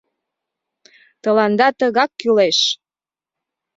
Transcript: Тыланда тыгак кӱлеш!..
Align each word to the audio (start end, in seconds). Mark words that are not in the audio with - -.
Тыланда 1.23 1.67
тыгак 1.79 2.11
кӱлеш!.. 2.19 2.59